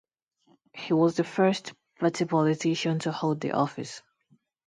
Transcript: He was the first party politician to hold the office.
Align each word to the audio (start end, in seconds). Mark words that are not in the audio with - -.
He 0.73 0.93
was 0.93 1.15
the 1.15 1.23
first 1.23 1.73
party 1.99 2.25
politician 2.25 2.97
to 3.01 3.11
hold 3.11 3.39
the 3.39 3.51
office. 3.51 4.01